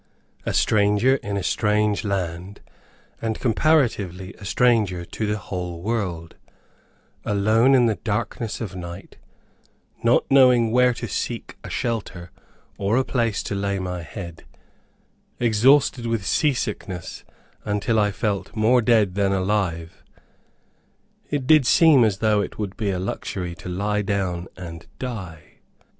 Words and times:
A 0.47 0.53
stranger 0.55 1.17
in 1.17 1.37
a 1.37 1.43
strange 1.43 2.03
land, 2.03 2.59
and 3.21 3.39
comparatively 3.39 4.33
a 4.39 4.45
stranger 4.45 5.05
to 5.05 5.27
the 5.27 5.37
whole 5.37 5.79
world 5.83 6.35
alone 7.23 7.75
in 7.75 7.85
the 7.85 7.97
darkness 7.97 8.59
of 8.61 8.75
night, 8.75 9.17
not 10.03 10.25
knowing 10.31 10.71
where 10.71 10.95
to 10.95 11.07
seek 11.07 11.55
a 11.63 11.69
shelter 11.69 12.31
or 12.79 12.97
a 12.97 13.03
place 13.05 13.43
to 13.43 13.53
lay 13.53 13.77
my 13.77 14.01
head; 14.01 14.43
exhausted 15.39 16.07
with 16.07 16.25
sea 16.25 16.55
sickness 16.55 17.23
until 17.63 17.99
I 17.99 18.09
felt 18.09 18.55
more 18.55 18.81
dead 18.81 19.13
than 19.13 19.31
alive, 19.31 20.03
it 21.29 21.45
did 21.45 21.63
seem 21.67 22.03
as 22.03 22.17
though 22.17 22.41
it 22.41 22.57
would 22.57 22.75
be 22.75 22.89
a 22.89 22.97
luxury 22.97 23.53
to 23.53 23.69
lie 23.69 24.01
down 24.01 24.47
and 24.57 24.87
die. 24.97 25.59